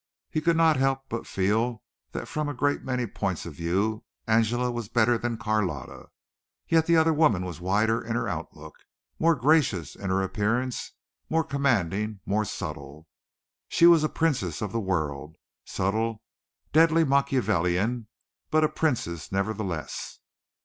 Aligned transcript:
He 0.31 0.41
could 0.41 0.57
not 0.57 0.77
help 0.77 1.03
but 1.09 1.27
feel 1.27 1.83
that 2.11 2.27
from 2.27 2.49
a 2.49 2.55
great 2.55 2.81
many 2.81 3.05
points 3.05 3.45
of 3.45 3.53
view 3.53 4.03
Angela 4.25 4.71
was 4.71 4.89
better 4.89 5.15
than 5.15 5.37
Carlotta. 5.37 6.07
Yet 6.67 6.87
the 6.87 6.97
other 6.97 7.13
woman 7.13 7.45
was 7.45 7.61
wider 7.61 8.01
in 8.01 8.15
her 8.15 8.27
outlook, 8.27 8.79
more 9.19 9.35
gracious 9.35 9.95
in 9.95 10.09
her 10.09 10.23
appearance, 10.23 10.93
more 11.29 11.43
commanding, 11.43 12.19
more 12.25 12.45
subtle. 12.45 13.05
She 13.67 13.85
was 13.85 14.03
a 14.03 14.09
princess 14.09 14.59
of 14.59 14.71
the 14.71 14.79
world, 14.81 15.35
subtle, 15.65 16.23
deadly 16.73 17.03
Machiavellian, 17.03 18.07
but 18.49 18.63
a 18.63 18.69
princess 18.69 19.31
nevertheless. 19.31 20.17